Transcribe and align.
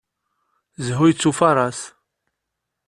Zhu 0.85 1.03
yettufaṛas. 1.07 1.79